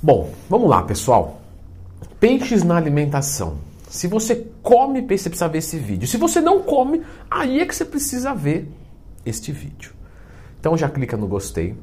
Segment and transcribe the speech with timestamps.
[0.00, 1.40] Bom, vamos lá, pessoal.
[2.20, 3.58] Peixes na alimentação.
[3.90, 6.06] Se você come peixe, você precisa ver esse vídeo.
[6.06, 8.70] Se você não come, aí é que você precisa ver
[9.26, 9.92] este vídeo.
[10.60, 11.74] Então já clica no gostei,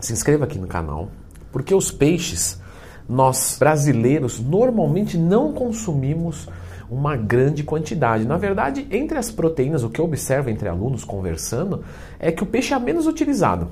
[0.00, 1.10] se inscreva aqui no canal,
[1.52, 2.58] porque os peixes
[3.06, 6.48] nós brasileiros normalmente não consumimos
[6.90, 8.24] uma grande quantidade.
[8.24, 11.84] Na verdade, entre as proteínas, o que eu observo entre alunos conversando
[12.18, 13.68] é que o peixe é menos utilizado.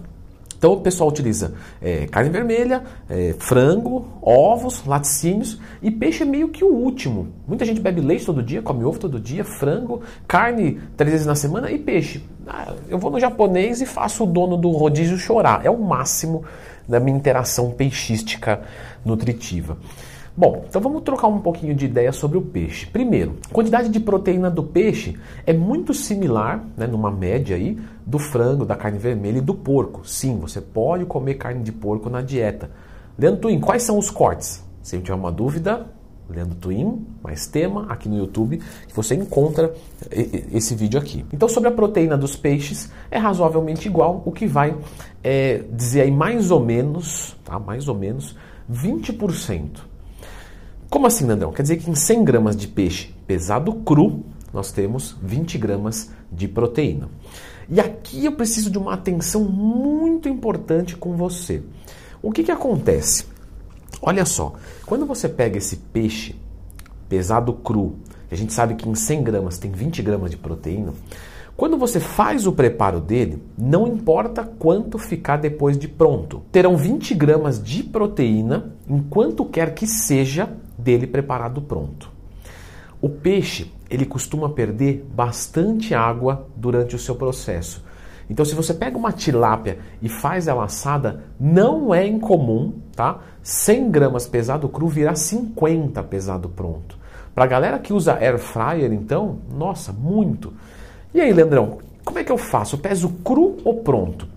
[0.59, 6.49] Então o pessoal utiliza é, carne vermelha, é, frango, ovos, laticínios e peixe é meio
[6.49, 7.29] que o último.
[7.47, 11.37] Muita gente bebe leite todo dia, come ovo todo dia, frango, carne três vezes na
[11.37, 12.25] semana e peixe.
[12.45, 15.65] Ah, eu vou no japonês e faço o dono do rodízio chorar.
[15.65, 16.45] É o máximo
[16.89, 18.61] da minha interação peixística
[19.05, 19.77] nutritiva.
[20.39, 22.87] Bom, então vamos trocar um pouquinho de ideia sobre o peixe.
[22.87, 28.21] Primeiro, a quantidade de proteína do peixe é muito similar, né, numa média aí, do
[28.21, 30.07] frango, da carne vermelha e do porco.
[30.07, 32.71] Sim, você pode comer carne de porco na dieta.
[33.19, 34.65] Leandro Twin, quais são os cortes?
[34.81, 35.89] Se tiver uma dúvida,
[36.31, 39.75] Leandro Twin, mais tema, aqui no YouTube, que você encontra
[40.09, 41.27] esse vídeo aqui.
[41.33, 44.77] Então, sobre a proteína dos peixes, é razoavelmente igual, o que vai
[45.25, 47.59] é, dizer aí mais ou menos, tá?
[47.59, 48.37] mais ou menos,
[48.73, 49.88] 20%.
[50.91, 51.53] Como assim, Nandrão?
[51.53, 56.49] Quer dizer que em 100 gramas de peixe pesado cru, nós temos 20 gramas de
[56.49, 57.11] proteína.
[57.69, 61.63] E aqui eu preciso de uma atenção muito importante com você.
[62.23, 63.27] O que, que acontece?
[64.01, 64.55] Olha só,
[64.87, 66.35] quando você pega esse peixe
[67.07, 67.97] pesado cru,
[68.31, 70.95] a gente sabe que em 100 gramas tem 20 gramas de proteína,
[71.59, 77.17] quando você faz o preparo dele, não importa quanto ficar depois de pronto, terão 20
[77.17, 80.49] gramas de proteína, enquanto quer que seja
[80.79, 82.13] dele preparado pronto.
[83.03, 87.85] O peixe, ele costuma perder bastante água durante o seu processo.
[88.31, 93.19] Então, se você pega uma tilápia e faz ela assada, não é incomum, tá?
[93.43, 96.97] 100 gramas pesado cru virar 50 pesado pronto.
[97.35, 100.53] Para a galera que usa air fryer, então, nossa, muito.
[101.15, 102.77] E aí, Leandrão, como é que eu faço?
[102.77, 104.29] Eu peso cru ou pronto?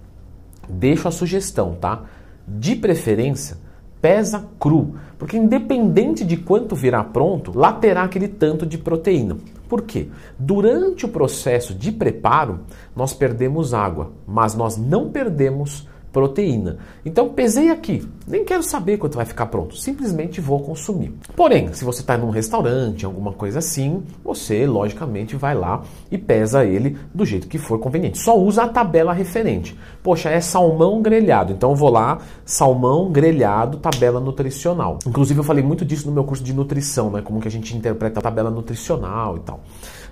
[0.69, 2.03] Deixo a sugestão, tá?
[2.47, 3.57] De preferência,
[4.01, 9.37] pesa cru, porque independente de quanto virar pronto, lá terá aquele tanto de proteína.
[9.67, 10.07] Por quê?
[10.37, 12.61] Durante o processo de preparo,
[12.95, 16.77] nós perdemos água, mas nós não perdemos proteína.
[17.05, 21.13] Então pesei aqui, nem quero saber quanto vai ficar pronto, simplesmente vou consumir.
[21.35, 26.65] Porém, se você está num restaurante, alguma coisa assim, você logicamente vai lá e pesa
[26.65, 28.19] ele do jeito que for conveniente.
[28.19, 29.77] Só usa a tabela referente.
[30.03, 34.99] Poxa, é salmão grelhado, então vou lá, salmão grelhado, tabela nutricional.
[35.05, 37.21] Inclusive eu falei muito disso no meu curso de nutrição, né?
[37.21, 39.61] Como que a gente interpreta a tabela nutricional e tal.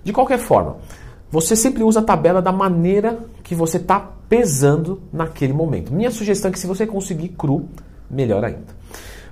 [0.03, 0.77] De qualquer forma,
[1.29, 5.91] você sempre usa a tabela da maneira que você está pesando naquele momento.
[5.91, 7.67] Minha sugestão é que se você conseguir cru,
[8.09, 8.77] melhor ainda.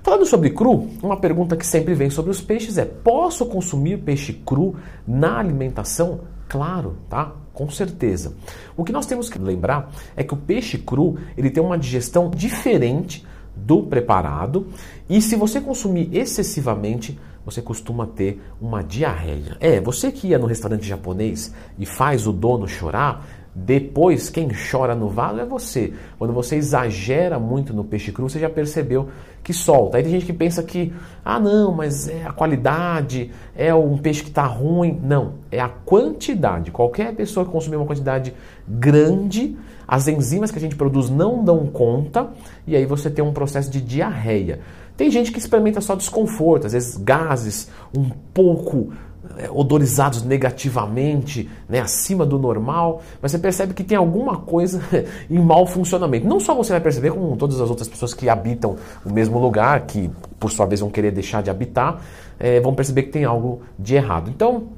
[0.02, 4.32] Falando sobre cru, uma pergunta que sempre vem sobre os peixes é: posso consumir peixe
[4.32, 4.74] cru
[5.06, 6.20] na alimentação?
[6.48, 7.32] Claro, tá?
[7.52, 8.34] Com certeza.
[8.76, 12.30] O que nós temos que lembrar é que o peixe cru ele tem uma digestão
[12.30, 14.68] diferente do preparado
[15.08, 19.56] e se você consumir excessivamente, você costuma ter uma diarreia.
[19.58, 23.26] É, você que ia no restaurante japonês e faz o dono chorar,
[23.64, 25.92] depois quem chora no valo é você.
[26.16, 29.08] Quando você exagera muito no peixe cru, você já percebeu
[29.42, 29.96] que solta.
[29.96, 30.92] Aí tem gente que pensa que,
[31.24, 35.00] ah não, mas é a qualidade, é um peixe que está ruim.
[35.02, 36.70] Não, é a quantidade.
[36.70, 38.32] Qualquer pessoa que consumir uma quantidade
[38.66, 42.28] grande, as enzimas que a gente produz não dão conta
[42.66, 44.60] e aí você tem um processo de diarreia.
[44.96, 48.92] Tem gente que experimenta só desconforto, às vezes gases um pouco
[49.50, 54.82] odorizados negativamente, né, acima do normal, mas você percebe que tem alguma coisa
[55.30, 56.26] em mau funcionamento.
[56.26, 59.82] Não só você vai perceber, como todas as outras pessoas que habitam o mesmo lugar,
[59.86, 62.00] que por sua vez vão querer deixar de habitar,
[62.38, 64.30] é, vão perceber que tem algo de errado.
[64.30, 64.68] Então,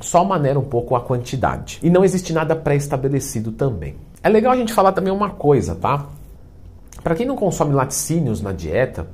[0.00, 1.78] só maneira um pouco a quantidade.
[1.82, 3.96] E não existe nada pré-estabelecido também.
[4.22, 6.06] É legal a gente falar também uma coisa, tá?
[7.02, 9.06] Para quem não consome laticínios na dieta,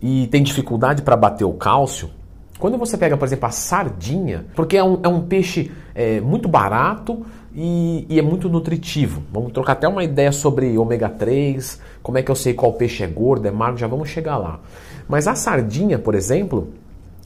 [0.00, 2.10] e tem dificuldade para bater o cálcio,
[2.58, 6.48] quando você pega, por exemplo, a sardinha, porque é um, é um peixe é, muito
[6.48, 7.24] barato
[7.54, 9.22] e, e, é muito nutritivo.
[9.32, 13.02] Vamos trocar até uma ideia sobre ômega 3, como é que eu sei qual peixe
[13.02, 14.60] é gordo, é magro, já vamos chegar lá.
[15.08, 16.68] Mas a sardinha, por exemplo,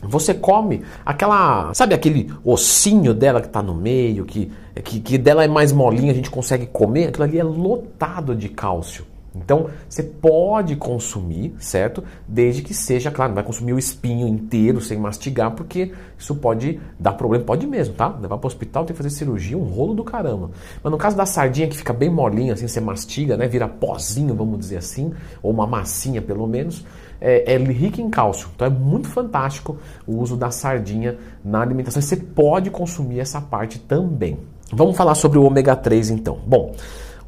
[0.03, 4.51] você come aquela, sabe aquele ossinho dela que está no meio, que,
[4.83, 8.49] que, que dela é mais molinha, a gente consegue comer, aquilo ali é lotado de
[8.49, 9.05] cálcio.
[9.35, 12.03] Então, você pode consumir, certo?
[12.27, 16.81] Desde que seja, claro, não vai consumir o espinho inteiro sem mastigar, porque isso pode
[16.99, 18.09] dar problema, pode mesmo, tá?
[18.09, 20.51] Levar para o hospital, tem que fazer cirurgia, um rolo do caramba.
[20.83, 23.47] Mas no caso da sardinha que fica bem molinha, assim, você mastiga, né?
[23.47, 25.13] Vira pozinho, vamos dizer assim,
[25.43, 26.85] ou uma massinha pelo menos,
[27.21, 28.49] é, é rica em cálcio.
[28.55, 32.03] Então é muito fantástico o uso da sardinha na alimentação.
[32.03, 34.39] Você pode consumir essa parte também.
[34.73, 36.39] Vamos falar sobre o ômega 3 então.
[36.47, 36.75] Bom,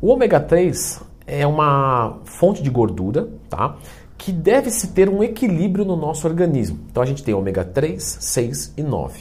[0.01, 3.77] o ômega 3 é uma fonte de gordura, tá?
[4.19, 6.81] Que deve se ter um equilíbrio no nosso organismo.
[6.91, 9.21] Então a gente tem ômega 3, 6 e 9.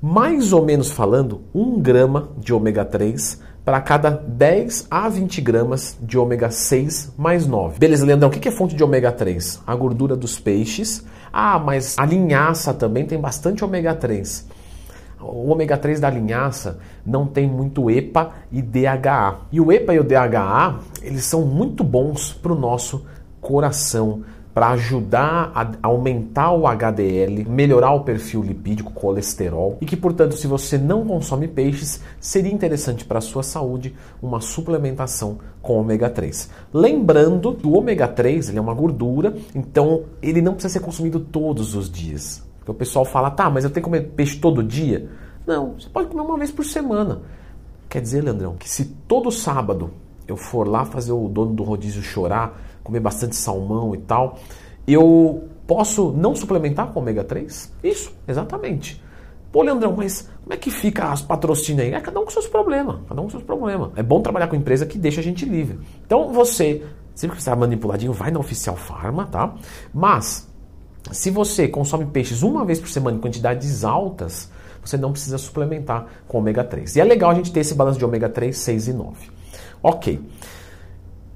[0.00, 5.96] Mais ou menos falando, 1 grama de ômega 3 para cada 10 a 20 gramas
[6.00, 7.78] de ômega 6 mais 9.
[7.78, 9.60] Beleza, Leandrão, o que é fonte de ômega 3?
[9.66, 11.04] A gordura dos peixes.
[11.30, 14.61] Ah, mas a linhaça também tem bastante ômega 3
[15.22, 19.38] o ômega 3 da linhaça não tem muito EPA e DHA.
[19.50, 23.06] E o EPA e o DHA, eles são muito bons para o nosso
[23.40, 24.22] coração,
[24.54, 30.46] para ajudar a aumentar o HDL, melhorar o perfil lipídico, colesterol, e que, portanto, se
[30.46, 36.50] você não consome peixes, seria interessante para a sua saúde uma suplementação com ômega 3.
[36.72, 41.18] Lembrando que o ômega 3 ele é uma gordura, então ele não precisa ser consumido
[41.18, 42.51] todos os dias.
[42.62, 45.10] Porque o pessoal fala, tá, mas eu tenho que comer peixe todo dia?
[45.44, 47.22] Não, você pode comer uma vez por semana.
[47.88, 49.90] Quer dizer, Leandrão, que se todo sábado
[50.28, 54.38] eu for lá fazer o dono do rodízio chorar, comer bastante salmão e tal,
[54.86, 57.72] eu posso não suplementar com ômega 3?
[57.82, 59.02] Isso, exatamente.
[59.50, 61.92] Pô, Leandrão, mas como é que fica as patrocínios aí?
[61.92, 63.90] É cada um com seus problemas, cada um com seus problemas.
[63.96, 65.80] É bom trabalhar com empresa que deixa a gente livre.
[66.06, 69.52] Então você, sempre que você está manipuladinho, vai na Oficial Farma, tá?
[69.92, 70.48] Mas
[71.10, 74.50] se você consome peixes uma vez por semana em quantidades altas,
[74.84, 76.96] você não precisa suplementar com ômega 3.
[76.96, 79.30] E é legal a gente ter esse balanço de ômega 3, 6 e 9.
[79.82, 80.20] Ok.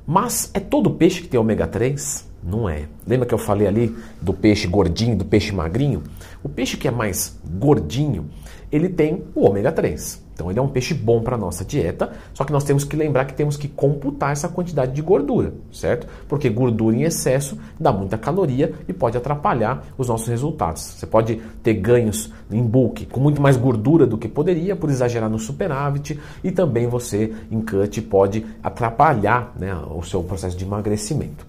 [0.07, 2.27] Mas é todo peixe que tem ômega 3?
[2.43, 2.87] Não é.
[3.07, 6.05] Lembra que eu falei ali do peixe gordinho, do peixe magrinho?
[6.45, 8.31] O peixe que é mais gordinho,
[8.71, 10.27] ele tem o ômega 3.
[10.37, 12.95] Então ele é um peixe bom para a nossa dieta, só que nós temos que
[12.95, 16.07] lembrar que temos que computar essa quantidade de gordura, certo?
[16.29, 20.83] Porque gordura em excesso dá muita caloria e pode atrapalhar os nossos resultados.
[20.83, 25.31] Você pode ter ganhos em bulk com muito mais gordura do que poderia por exagerar
[25.31, 31.47] no superávit e também você em cut pode atrapalhar né, o seu processo de emagrecimento.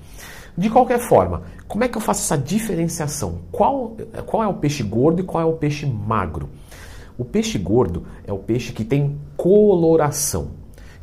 [0.57, 3.39] De qualquer forma, como é que eu faço essa diferenciação?
[3.51, 6.49] Qual, qual é o peixe gordo e qual é o peixe magro?
[7.17, 10.51] O peixe gordo é o peixe que tem coloração.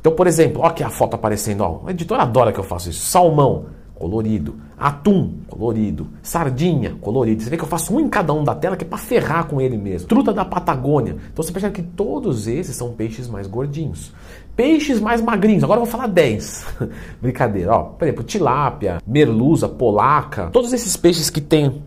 [0.00, 1.62] Então, por exemplo, olha aqui a foto aparecendo.
[1.62, 3.06] Ó, o editor adora que eu faça isso.
[3.06, 4.56] Salmão, colorido.
[4.78, 6.08] Atum, colorido.
[6.22, 7.42] Sardinha, colorido.
[7.42, 9.46] Você vê que eu faço um em cada um da tela que é para ferrar
[9.46, 10.06] com ele mesmo.
[10.06, 11.16] Truta da Patagônia.
[11.32, 14.12] Então você percebe que todos esses são peixes mais gordinhos.
[14.54, 15.64] Peixes mais magrinhos.
[15.64, 16.66] Agora eu vou falar 10.
[17.22, 17.72] Brincadeira.
[17.72, 20.50] Ó, por exemplo, tilápia, merluza, polaca.
[20.52, 21.82] Todos esses peixes que têm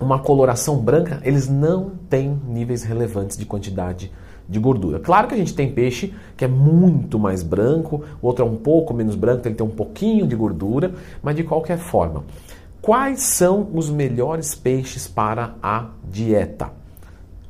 [0.00, 4.12] uma coloração branca, eles não têm níveis relevantes de quantidade
[4.48, 5.00] de gordura.
[5.00, 8.94] Claro que a gente tem peixe que é muito mais branco, outro é um pouco
[8.94, 12.24] menos branco, ele tem um pouquinho de gordura, mas de qualquer forma,
[12.80, 16.70] quais são os melhores peixes para a dieta?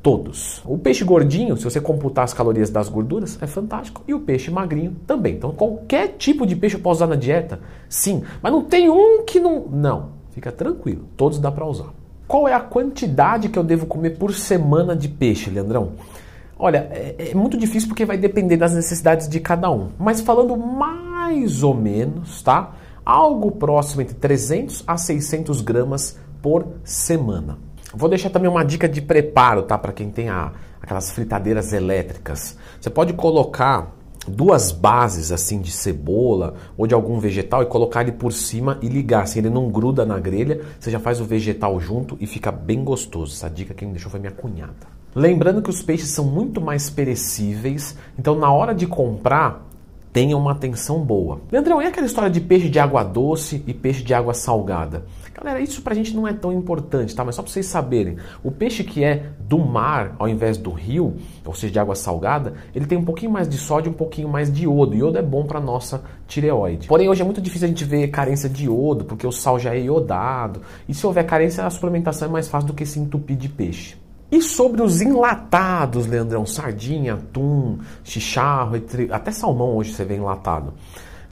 [0.01, 0.61] Todos.
[0.65, 4.03] O peixe gordinho, se você computar as calorias das gorduras, é fantástico.
[4.07, 5.35] E o peixe magrinho também.
[5.35, 7.59] Então, qualquer tipo de peixe eu posso usar na dieta?
[7.89, 8.23] Sim.
[8.41, 9.67] Mas não tem um que não.
[9.67, 10.11] Não.
[10.31, 11.05] Fica tranquilo.
[11.17, 11.89] Todos dá para usar.
[12.27, 15.93] Qual é a quantidade que eu devo comer por semana de peixe, Leandrão?
[16.59, 19.89] Olha, é, é, muito difícil porque vai depender das necessidades de cada um.
[19.97, 22.73] Mas falando mais ou menos, tá?
[23.05, 27.57] Algo próximo entre 300 a 600 gramas por semana.
[27.93, 29.77] Vou deixar também uma dica de preparo, tá?
[29.77, 32.57] Para quem tem a, aquelas fritadeiras elétricas.
[32.81, 33.95] Você pode colocar
[34.27, 38.87] duas bases assim de cebola ou de algum vegetal e colocar ele por cima e
[38.87, 39.23] ligar.
[39.23, 42.83] Assim ele não gruda na grelha, você já faz o vegetal junto e fica bem
[42.83, 43.33] gostoso.
[43.33, 44.97] Essa dica quem me deixou foi minha cunhada.
[45.15, 49.66] Lembrando que os peixes são muito mais perecíveis, então na hora de comprar,
[50.17, 51.41] tenha uma atenção boa.
[51.51, 55.05] Leandrão, e aquela história de peixe de água doce e peixe de água salgada?
[55.31, 57.23] Galera, isso pra gente não é tão importante, tá?
[57.23, 61.13] Mas só pra vocês saberem, o peixe que é do mar ao invés do rio,
[61.45, 64.27] ou seja, de água salgada, ele tem um pouquinho mais de sódio e um pouquinho
[64.27, 64.95] mais de iodo.
[64.95, 66.87] Iodo é bom pra nossa tireoide.
[66.87, 69.75] Porém, hoje é muito difícil a gente ver carência de iodo, porque o sal já
[69.75, 70.63] é iodado.
[70.89, 73.95] E se houver carência, a suplementação é mais fácil do que se entupir de peixe.
[74.29, 78.75] E sobre os enlatados, Leandrão, sardinha, atum, chicharro,
[79.11, 80.73] até salmão hoje você vê enlatado.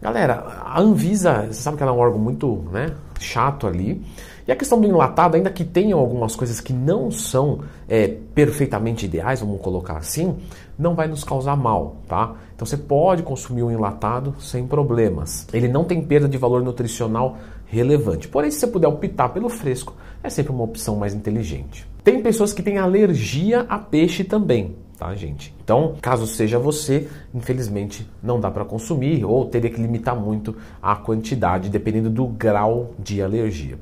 [0.02, 4.02] Galera, a Anvisa, você sabe que ela é um órgão muito né, chato ali.
[4.48, 9.06] E a questão do enlatado, ainda que tenham algumas coisas que não são é, perfeitamente
[9.06, 10.38] ideais, vamos colocar assim,
[10.78, 12.36] não vai nos causar mal, tá?
[12.56, 15.48] Então você pode consumir um enlatado sem problemas.
[15.52, 18.28] Ele não tem perda de valor nutricional relevante.
[18.28, 21.88] Porém, se você puder optar pelo fresco, é sempre uma opção mais inteligente.
[22.04, 25.54] Tem pessoas que têm alergia a peixe também tá, gente?
[25.64, 30.96] Então, caso seja você, infelizmente não dá para consumir ou teria que limitar muito a
[30.96, 33.78] quantidade, dependendo do grau de alergia.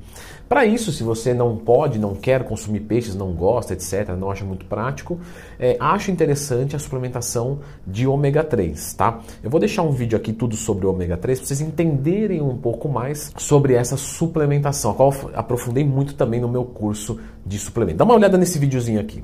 [0.53, 4.45] Para isso, se você não pode, não quer consumir peixes, não gosta, etc., não acha
[4.45, 5.19] muito prático,
[5.59, 9.19] é, acho interessante a suplementação de ômega 3, tá?
[9.41, 12.55] Eu vou deixar um vídeo aqui tudo sobre o ômega 3 para vocês entenderem um
[12.55, 17.97] pouco mais sobre essa suplementação, a qual aprofundei muito também no meu curso de suplemento.
[17.97, 19.23] Dá uma olhada nesse videozinho aqui.